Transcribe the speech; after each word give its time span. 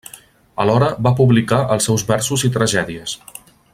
Alhora 0.63 0.87
va 1.07 1.11
publicar 1.19 1.59
els 1.75 1.91
seus 1.91 2.07
versos 2.13 2.47
i 2.51 2.51
tragèdies. 2.57 3.15